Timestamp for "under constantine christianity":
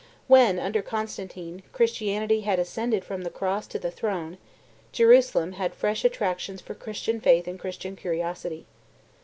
0.57-2.41